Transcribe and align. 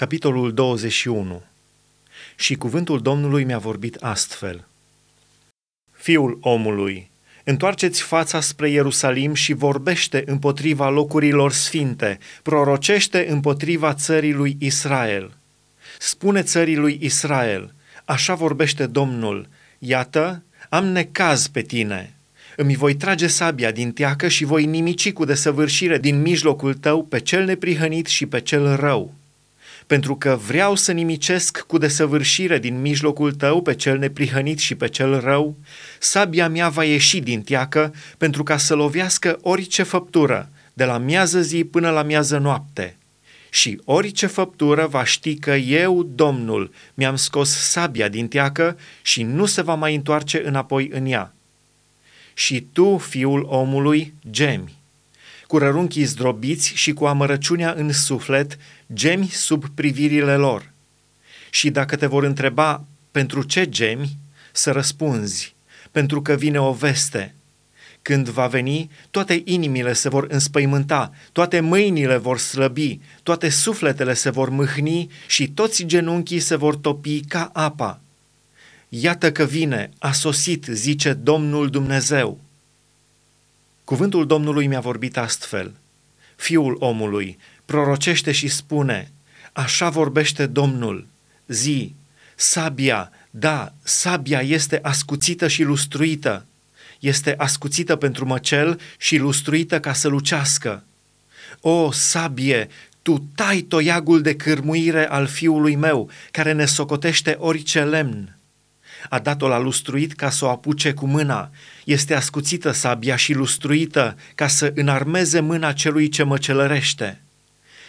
Capitolul 0.00 0.54
21 0.54 1.42
Și 2.36 2.54
cuvântul 2.54 3.00
Domnului 3.00 3.44
mi-a 3.44 3.58
vorbit 3.58 3.96
astfel. 3.96 4.66
Fiul 5.92 6.38
omului, 6.40 7.10
întoarceți 7.44 8.02
fața 8.02 8.40
spre 8.40 8.70
Ierusalim 8.70 9.34
și 9.34 9.52
vorbește 9.52 10.22
împotriva 10.26 10.88
locurilor 10.88 11.52
sfinte, 11.52 12.18
prorocește 12.42 13.26
împotriva 13.28 13.94
țării 13.94 14.32
lui 14.32 14.56
Israel. 14.58 15.36
Spune 15.98 16.42
țării 16.42 16.76
lui 16.76 16.98
Israel, 17.00 17.74
așa 18.04 18.34
vorbește 18.34 18.86
Domnul, 18.86 19.48
iată, 19.78 20.42
am 20.68 20.86
necaz 20.86 21.46
pe 21.46 21.60
tine, 21.62 22.14
îmi 22.56 22.76
voi 22.76 22.94
trage 22.94 23.26
sabia 23.26 23.70
din 23.70 23.92
teacă 23.92 24.28
și 24.28 24.44
voi 24.44 24.64
nimici 24.64 25.12
cu 25.12 25.24
desăvârșire 25.24 25.98
din 25.98 26.20
mijlocul 26.20 26.74
tău 26.74 27.04
pe 27.04 27.20
cel 27.20 27.44
neprihănit 27.44 28.06
și 28.06 28.26
pe 28.26 28.40
cel 28.40 28.76
rău 28.76 29.18
pentru 29.90 30.16
că 30.16 30.38
vreau 30.46 30.74
să 30.74 30.92
nimicesc 30.92 31.60
cu 31.60 31.78
desăvârșire 31.78 32.58
din 32.58 32.80
mijlocul 32.80 33.32
tău 33.32 33.62
pe 33.62 33.74
cel 33.74 33.98
neprihănit 33.98 34.58
și 34.58 34.74
pe 34.74 34.88
cel 34.88 35.20
rău, 35.20 35.56
sabia 35.98 36.48
mea 36.48 36.68
va 36.68 36.84
ieși 36.84 37.20
din 37.20 37.42
teacă 37.42 37.94
pentru 38.18 38.42
ca 38.42 38.56
să 38.56 38.74
lovească 38.74 39.38
orice 39.42 39.82
făptură, 39.82 40.48
de 40.72 40.84
la 40.84 40.98
miază 40.98 41.40
zi 41.40 41.64
până 41.64 41.90
la 41.90 42.02
miază 42.02 42.38
noapte. 42.38 42.96
Și 43.50 43.80
orice 43.84 44.26
făptură 44.26 44.86
va 44.86 45.04
ști 45.04 45.36
că 45.36 45.54
eu, 45.54 46.02
Domnul, 46.02 46.72
mi-am 46.94 47.16
scos 47.16 47.50
sabia 47.50 48.08
din 48.08 48.28
teacă 48.28 48.78
și 49.02 49.22
nu 49.22 49.46
se 49.46 49.62
va 49.62 49.74
mai 49.74 49.94
întoarce 49.94 50.42
înapoi 50.44 50.88
în 50.92 51.06
ea. 51.06 51.34
Și 52.34 52.60
tu, 52.72 52.96
fiul 52.96 53.46
omului, 53.48 54.14
gemi 54.30 54.79
cu 55.50 55.58
rărunchii 55.58 56.04
zdrobiți 56.04 56.72
și 56.74 56.92
cu 56.92 57.04
amărăciunea 57.04 57.74
în 57.76 57.92
suflet, 57.92 58.58
gemi 58.94 59.28
sub 59.28 59.64
privirile 59.74 60.36
lor. 60.36 60.70
Și 61.50 61.70
dacă 61.70 61.96
te 61.96 62.06
vor 62.06 62.24
întreba 62.24 62.84
pentru 63.10 63.42
ce 63.42 63.68
gemi, 63.68 64.16
să 64.52 64.70
răspunzi, 64.70 65.54
pentru 65.90 66.22
că 66.22 66.34
vine 66.34 66.60
o 66.60 66.72
veste. 66.72 67.34
Când 68.02 68.28
va 68.28 68.46
veni, 68.46 68.90
toate 69.10 69.42
inimile 69.44 69.92
se 69.92 70.08
vor 70.08 70.26
înspăimânta, 70.28 71.12
toate 71.32 71.60
mâinile 71.60 72.16
vor 72.16 72.38
slăbi, 72.38 73.00
toate 73.22 73.48
sufletele 73.48 74.14
se 74.14 74.30
vor 74.30 74.48
mâhni 74.48 75.10
și 75.26 75.48
toți 75.48 75.84
genunchii 75.84 76.40
se 76.40 76.56
vor 76.56 76.76
topi 76.76 77.20
ca 77.20 77.50
apa. 77.52 78.00
Iată 78.88 79.32
că 79.32 79.44
vine, 79.44 79.90
a 79.98 80.12
sosit, 80.12 80.64
zice 80.64 81.12
Domnul 81.12 81.70
Dumnezeu. 81.70 82.38
Cuvântul 83.90 84.26
Domnului 84.26 84.66
mi-a 84.66 84.80
vorbit 84.80 85.16
astfel. 85.16 85.72
Fiul 86.36 86.76
omului, 86.78 87.38
prorocește 87.64 88.32
și 88.32 88.48
spune, 88.48 89.10
așa 89.52 89.88
vorbește 89.88 90.46
Domnul, 90.46 91.06
zi, 91.46 91.94
sabia, 92.34 93.10
da, 93.30 93.72
sabia 93.82 94.40
este 94.40 94.78
ascuțită 94.82 95.48
și 95.48 95.62
lustruită, 95.62 96.46
este 97.00 97.34
ascuțită 97.36 97.96
pentru 97.96 98.26
măcel 98.26 98.80
și 98.98 99.16
lustruită 99.16 99.80
ca 99.80 99.92
să 99.92 100.08
lucească. 100.08 100.84
O, 101.60 101.90
sabie, 101.92 102.68
tu 103.02 103.28
tai 103.34 103.60
toiagul 103.60 104.20
de 104.20 104.36
cârmuire 104.36 105.08
al 105.08 105.26
fiului 105.26 105.76
meu, 105.76 106.10
care 106.30 106.52
ne 106.52 106.64
socotește 106.64 107.36
orice 107.38 107.84
lemn. 107.84 108.36
A 109.08 109.18
dat-o 109.18 109.48
la 109.48 109.58
lustruit 109.58 110.12
ca 110.12 110.30
să 110.30 110.44
o 110.44 110.48
apuce 110.48 110.92
cu 110.92 111.06
mâna. 111.06 111.50
Este 111.84 112.14
ascuțită 112.14 112.70
sabia 112.70 113.16
și 113.16 113.32
lustruită 113.32 114.16
ca 114.34 114.46
să 114.46 114.72
înarmeze 114.74 115.40
mâna 115.40 115.72
celui 115.72 116.08
ce 116.08 116.22
mă 116.22 116.38
celărește. 116.38 117.20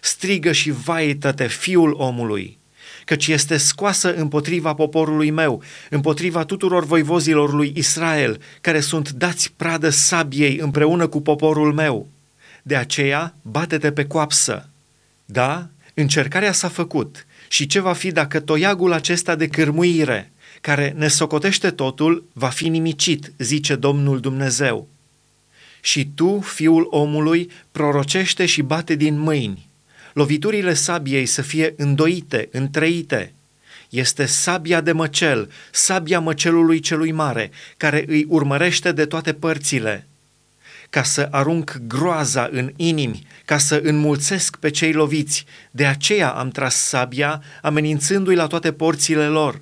Strigă 0.00 0.52
și 0.52 0.70
vaită-te, 0.70 1.46
fiul 1.46 1.94
omului, 1.98 2.58
căci 3.04 3.26
este 3.26 3.56
scoasă 3.56 4.14
împotriva 4.14 4.74
poporului 4.74 5.30
meu, 5.30 5.62
împotriva 5.90 6.44
tuturor 6.44 6.84
voivozilor 6.84 7.52
lui 7.52 7.72
Israel, 7.76 8.40
care 8.60 8.80
sunt 8.80 9.10
dați 9.10 9.52
pradă 9.56 9.88
sabiei 9.88 10.58
împreună 10.58 11.06
cu 11.06 11.20
poporul 11.20 11.72
meu. 11.72 12.08
De 12.62 12.76
aceea, 12.76 13.34
bate-te 13.42 13.92
pe 13.92 14.06
coapsă. 14.06 14.68
Da, 15.24 15.68
încercarea 15.94 16.52
s-a 16.52 16.68
făcut 16.68 17.26
și 17.48 17.66
ce 17.66 17.80
va 17.80 17.92
fi 17.92 18.12
dacă 18.12 18.40
toiagul 18.40 18.92
acesta 18.92 19.34
de 19.34 19.46
cârmuire, 19.46 20.32
care 20.64 20.94
ne 20.96 21.08
socotește 21.08 21.70
totul, 21.70 22.24
va 22.32 22.48
fi 22.48 22.68
nimicit, 22.68 23.32
zice 23.38 23.74
Domnul 23.74 24.20
Dumnezeu. 24.20 24.88
Și 25.80 26.08
tu, 26.14 26.40
fiul 26.40 26.86
omului, 26.90 27.50
prorocește 27.72 28.46
și 28.46 28.62
bate 28.62 28.94
din 28.94 29.18
mâini. 29.18 29.68
Loviturile 30.12 30.74
sabiei 30.74 31.26
să 31.26 31.42
fie 31.42 31.74
îndoite, 31.76 32.48
întreite. 32.52 33.32
Este 33.88 34.26
sabia 34.26 34.80
de 34.80 34.92
măcel, 34.92 35.50
sabia 35.70 36.20
măcelului 36.20 36.80
celui 36.80 37.12
mare, 37.12 37.50
care 37.76 38.04
îi 38.06 38.26
urmărește 38.28 38.92
de 38.92 39.04
toate 39.04 39.32
părțile, 39.32 40.06
ca 40.90 41.02
să 41.02 41.28
arunc 41.30 41.80
groaza 41.86 42.48
în 42.52 42.72
inimi, 42.76 43.26
ca 43.44 43.58
să 43.58 43.80
înmulțesc 43.82 44.56
pe 44.56 44.70
cei 44.70 44.92
loviți. 44.92 45.44
De 45.70 45.86
aceea 45.86 46.30
am 46.30 46.48
tras 46.48 46.74
sabia, 46.74 47.42
amenințându-i 47.62 48.34
la 48.34 48.46
toate 48.46 48.72
porțile 48.72 49.26
lor. 49.26 49.60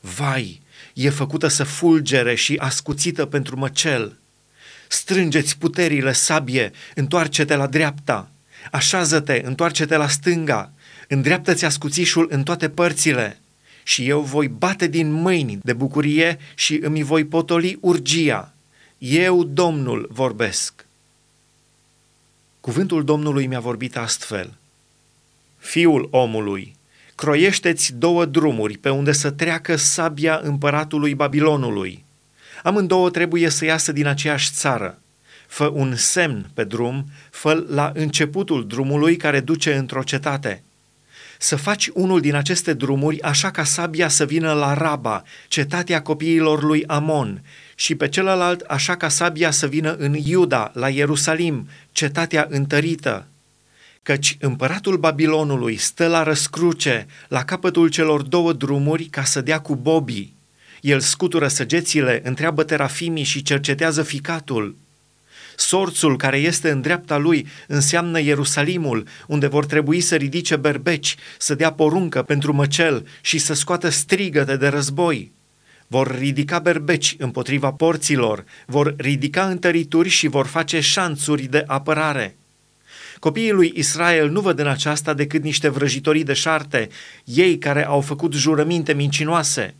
Vai, 0.00 0.60
e 0.94 1.10
făcută 1.10 1.48
să 1.48 1.64
fulgere 1.64 2.34
și 2.34 2.56
ascuțită 2.56 3.26
pentru 3.26 3.56
măcel. 3.56 4.18
Strângeți 4.88 5.58
puterile, 5.58 6.12
sabie, 6.12 6.72
întoarce-te 6.94 7.56
la 7.56 7.66
dreapta. 7.66 8.30
Așează-te, 8.70 9.42
întoarce-te 9.44 9.96
la 9.96 10.08
stânga. 10.08 10.72
Îndreaptă-ți 11.08 11.64
ascuțișul 11.64 12.26
în 12.30 12.42
toate 12.42 12.68
părțile. 12.68 13.40
Și 13.82 14.08
eu 14.08 14.20
voi 14.20 14.48
bate 14.48 14.86
din 14.86 15.12
mâini 15.12 15.58
de 15.62 15.72
bucurie 15.72 16.38
și 16.54 16.78
îmi 16.82 17.02
voi 17.02 17.24
potoli 17.24 17.78
urgia. 17.80 18.52
Eu, 18.98 19.44
Domnul, 19.44 20.08
vorbesc. 20.10 20.86
Cuvântul 22.60 23.04
Domnului 23.04 23.46
mi-a 23.46 23.60
vorbit 23.60 23.96
astfel. 23.96 24.54
Fiul 25.58 26.08
omului, 26.10 26.75
croiește-ți 27.16 27.94
două 27.94 28.24
drumuri 28.24 28.78
pe 28.78 28.88
unde 28.88 29.12
să 29.12 29.30
treacă 29.30 29.76
sabia 29.76 30.40
împăratului 30.42 31.14
Babilonului. 31.14 32.04
Amândouă 32.62 33.10
trebuie 33.10 33.48
să 33.48 33.64
iasă 33.64 33.92
din 33.92 34.06
aceeași 34.06 34.50
țară. 34.52 34.98
Fă 35.46 35.70
un 35.74 35.94
semn 35.96 36.50
pe 36.54 36.64
drum, 36.64 37.06
fă 37.30 37.64
la 37.68 37.92
începutul 37.94 38.66
drumului 38.66 39.16
care 39.16 39.40
duce 39.40 39.74
într-o 39.74 40.02
cetate. 40.02 40.62
Să 41.38 41.56
faci 41.56 41.90
unul 41.94 42.20
din 42.20 42.34
aceste 42.34 42.72
drumuri 42.72 43.22
așa 43.22 43.50
ca 43.50 43.64
sabia 43.64 44.08
să 44.08 44.24
vină 44.24 44.52
la 44.52 44.74
Raba, 44.74 45.22
cetatea 45.48 46.02
copiilor 46.02 46.62
lui 46.62 46.84
Amon, 46.86 47.42
și 47.74 47.94
pe 47.94 48.08
celălalt 48.08 48.60
așa 48.60 48.96
ca 48.96 49.08
sabia 49.08 49.50
să 49.50 49.66
vină 49.66 49.94
în 49.98 50.14
Iuda, 50.14 50.70
la 50.74 50.88
Ierusalim, 50.88 51.68
cetatea 51.92 52.46
întărită 52.50 53.26
căci 54.06 54.36
împăratul 54.40 54.96
Babilonului 54.96 55.76
stă 55.76 56.06
la 56.06 56.22
răscruce, 56.22 57.06
la 57.28 57.44
capătul 57.44 57.88
celor 57.88 58.22
două 58.22 58.52
drumuri, 58.52 59.04
ca 59.04 59.24
să 59.24 59.40
dea 59.40 59.60
cu 59.60 59.76
bobii. 59.76 60.34
El 60.80 61.00
scutură 61.00 61.48
săgețile, 61.48 62.20
întreabă 62.24 62.62
terafimii 62.62 63.24
și 63.24 63.42
cercetează 63.42 64.02
ficatul. 64.02 64.76
Sorțul 65.56 66.16
care 66.16 66.36
este 66.36 66.70
în 66.70 66.80
dreapta 66.80 67.16
lui 67.16 67.46
înseamnă 67.66 68.20
Ierusalimul, 68.20 69.06
unde 69.26 69.46
vor 69.46 69.66
trebui 69.66 70.00
să 70.00 70.16
ridice 70.16 70.56
berbeci, 70.56 71.16
să 71.38 71.54
dea 71.54 71.72
poruncă 71.72 72.22
pentru 72.22 72.52
măcel 72.52 73.06
și 73.20 73.38
să 73.38 73.54
scoată 73.54 73.88
strigăte 73.88 74.56
de 74.56 74.68
război. 74.68 75.32
Vor 75.86 76.18
ridica 76.18 76.58
berbeci 76.58 77.14
împotriva 77.18 77.72
porților, 77.72 78.44
vor 78.66 78.94
ridica 78.96 79.46
întărituri 79.48 80.08
și 80.08 80.26
vor 80.26 80.46
face 80.46 80.80
șanțuri 80.80 81.42
de 81.42 81.64
apărare. 81.66 82.36
Copiii 83.18 83.50
lui 83.50 83.72
Israel 83.76 84.30
nu 84.30 84.40
văd 84.40 84.58
în 84.58 84.66
aceasta 84.66 85.14
decât 85.14 85.42
niște 85.42 85.68
vrăjitorii 85.68 86.24
de 86.24 86.32
șarte, 86.32 86.88
ei 87.24 87.58
care 87.58 87.86
au 87.86 88.00
făcut 88.00 88.32
jurăminte 88.32 88.92
mincinoase. 88.92 89.74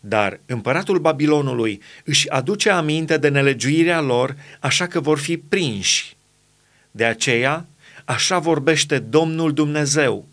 Dar 0.00 0.40
împăratul 0.46 0.98
Babilonului 0.98 1.80
își 2.04 2.30
aduce 2.30 2.70
aminte 2.70 3.16
de 3.16 3.28
nelegiuirea 3.28 4.00
lor, 4.00 4.36
așa 4.60 4.86
că 4.86 5.00
vor 5.00 5.18
fi 5.18 5.36
prinși. 5.36 6.16
De 6.90 7.04
aceea, 7.04 7.66
așa 8.04 8.38
vorbește 8.38 8.98
Domnul 8.98 9.52
Dumnezeu, 9.52 10.28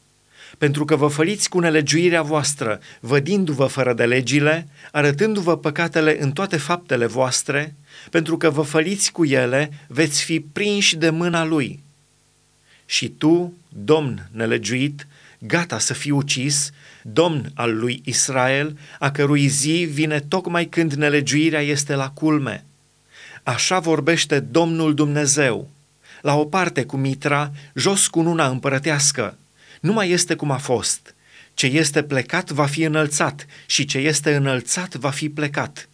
pentru 0.58 0.86
că 0.86 0.96
vă 0.96 1.08
făliți 1.08 1.50
cu 1.50 1.60
nelegiuirea 1.60 2.22
voastră, 2.22 2.80
vădindu-vă 3.00 3.66
fără 3.66 3.94
de 3.94 4.06
legile, 4.06 4.68
arătându-vă 4.92 5.58
păcatele 5.58 6.22
în 6.22 6.31
toate 6.31 6.58
faptele 6.58 7.06
voastre, 7.06 7.76
pentru 8.12 8.38
că 8.38 8.50
vă 8.50 8.62
făliți 8.62 9.12
cu 9.12 9.26
ele, 9.26 9.72
veți 9.88 10.24
fi 10.24 10.40
prinși 10.40 10.96
de 10.96 11.10
mâna 11.10 11.46
lui 11.46 11.86
și 12.89 13.10
tu, 13.10 13.54
domn 13.69 14.30
nelegiuit, 14.31 15.07
gata 15.39 15.80
să 15.80 15.94
fii 15.94 16.12
ucis, 16.12 16.72
domn 17.01 17.51
al 17.54 17.78
lui 17.78 18.01
Israel, 18.04 18.78
a 19.00 19.12
cărui 19.12 19.48
zi 19.48 19.88
vine 19.92 20.19
tocmai 20.19 20.66
când 20.66 20.94
nelegiuirea 20.94 21.62
este 21.62 21.95
la 21.95 22.10
culme. 22.10 22.66
Așa 23.44 23.80
vorbește 23.80 24.39
Domnul 24.39 24.94
Dumnezeu, 24.94 25.69
la 26.22 26.36
o 26.36 26.45
parte 26.45 26.84
cu 26.84 26.98
mitra, 26.98 27.51
jos 27.75 28.07
cu 28.07 28.22
nuna 28.22 28.48
împărătească, 28.48 29.38
Nu 29.80 29.94
mai 29.94 30.10
este 30.10 30.36
cum 30.36 30.51
a 30.51 30.57
fost. 30.57 31.16
Ce 31.54 31.66
este 31.66 32.04
plecat 32.04 32.50
va 32.50 32.66
fi 32.66 32.83
înălțat 32.83 33.45
și 33.66 33.86
ce 33.86 33.98
este 33.98 34.36
înălțat 34.36 34.95
va 34.95 35.10
fi 35.10 35.30
plecat. 35.30 35.90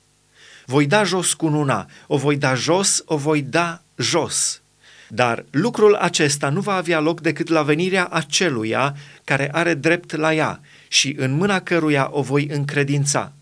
Voi 0.66 0.86
da 0.86 1.04
jos 1.04 1.34
cununa, 1.34 1.89
o 2.07 2.18
voi 2.18 2.38
da 2.38 2.54
jos, 2.54 3.04
o 3.06 3.18
voi 3.18 3.42
da 3.42 3.81
jos. 3.98 4.62
Dar 5.15 5.45
lucrul 5.51 5.95
acesta 5.95 6.50
nu 6.50 6.60
va 6.60 6.74
avea 6.74 7.00
loc 7.00 7.21
decât 7.21 7.48
la 7.48 7.62
venirea 7.63 8.06
aceluia 8.06 8.95
care 9.24 9.50
are 9.51 9.74
drept 9.74 10.15
la 10.15 10.33
ea 10.33 10.62
și 10.88 11.15
în 11.18 11.31
mâna 11.31 11.60
căruia 11.60 12.10
o 12.12 12.21
voi 12.21 12.48
încredința. 12.48 13.33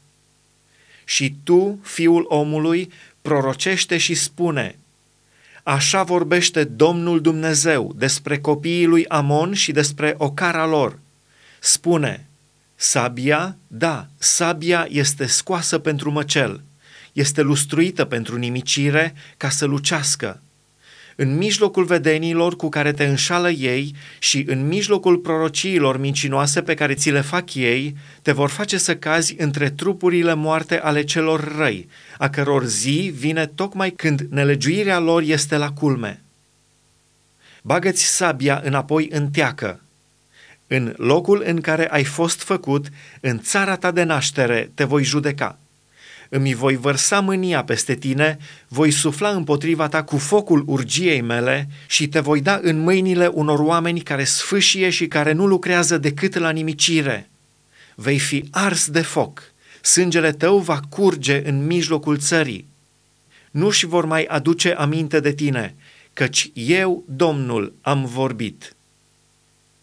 Și 1.03 1.35
tu, 1.43 1.79
fiul 1.83 2.25
omului, 2.27 2.91
prorocește 3.21 3.97
și 3.97 4.13
spune, 4.13 4.75
Așa 5.63 6.03
vorbește 6.03 6.63
Domnul 6.63 7.21
Dumnezeu 7.21 7.93
despre 7.95 8.39
copiii 8.39 8.85
lui 8.85 9.07
Amon 9.07 9.53
și 9.53 9.71
despre 9.71 10.15
ocara 10.17 10.65
lor. 10.65 10.99
Spune, 11.59 12.25
sabia, 12.75 13.57
da, 13.67 14.07
sabia 14.17 14.87
este 14.89 15.25
scoasă 15.25 15.79
pentru 15.79 16.11
măcel, 16.11 16.61
este 17.13 17.41
lustruită 17.41 18.05
pentru 18.05 18.37
nimicire 18.37 19.13
ca 19.37 19.49
să 19.49 19.65
lucească 19.65 20.41
în 21.21 21.37
mijlocul 21.37 21.83
vedenilor 21.83 22.55
cu 22.55 22.69
care 22.69 22.91
te 22.91 23.05
înșală 23.05 23.49
ei 23.49 23.95
și 24.19 24.43
în 24.47 24.67
mijlocul 24.67 25.17
prorociilor 25.17 25.97
mincinoase 25.97 26.61
pe 26.61 26.73
care 26.73 26.93
ți 26.93 27.09
le 27.09 27.21
fac 27.21 27.53
ei, 27.53 27.95
te 28.21 28.31
vor 28.31 28.49
face 28.49 28.77
să 28.77 28.95
cazi 28.95 29.35
între 29.37 29.69
trupurile 29.69 30.33
moarte 30.33 30.79
ale 30.79 31.03
celor 31.03 31.55
răi, 31.57 31.87
a 32.17 32.29
căror 32.29 32.65
zi 32.65 33.13
vine 33.15 33.45
tocmai 33.45 33.91
când 33.91 34.21
nelegiuirea 34.29 34.99
lor 34.99 35.21
este 35.21 35.57
la 35.57 35.71
culme. 35.71 36.21
Bagă-ți 37.61 38.15
sabia 38.15 38.61
înapoi 38.63 39.07
în 39.11 39.29
teacă. 39.29 39.81
În 40.67 40.93
locul 40.97 41.43
în 41.45 41.61
care 41.61 41.87
ai 41.91 42.03
fost 42.03 42.41
făcut, 42.41 42.87
în 43.19 43.39
țara 43.39 43.75
ta 43.75 43.91
de 43.91 44.03
naștere, 44.03 44.71
te 44.73 44.83
voi 44.83 45.03
judeca 45.03 45.60
îmi 46.33 46.53
voi 46.53 46.75
vărsa 46.75 47.19
mânia 47.19 47.63
peste 47.63 47.95
tine, 47.95 48.37
voi 48.67 48.91
sufla 48.91 49.29
împotriva 49.29 49.87
ta 49.87 50.03
cu 50.03 50.17
focul 50.17 50.63
urgiei 50.67 51.21
mele 51.21 51.67
și 51.87 52.07
te 52.07 52.19
voi 52.19 52.41
da 52.41 52.59
în 52.61 52.79
mâinile 52.79 53.27
unor 53.27 53.59
oameni 53.59 53.99
care 53.99 54.23
sfâșie 54.23 54.89
și 54.89 55.07
care 55.07 55.31
nu 55.31 55.47
lucrează 55.47 55.97
decât 55.97 56.37
la 56.37 56.49
nimicire. 56.49 57.29
Vei 57.95 58.19
fi 58.19 58.47
ars 58.51 58.89
de 58.89 59.01
foc, 59.01 59.41
sângele 59.81 60.31
tău 60.31 60.57
va 60.57 60.79
curge 60.89 61.47
în 61.47 61.65
mijlocul 61.65 62.17
țării. 62.17 62.67
Nu 63.51 63.69
și 63.69 63.85
vor 63.85 64.05
mai 64.05 64.23
aduce 64.23 64.71
aminte 64.71 65.19
de 65.19 65.33
tine, 65.33 65.75
căci 66.13 66.51
eu, 66.53 67.03
Domnul, 67.07 67.73
am 67.81 68.05
vorbit.” 68.05 68.75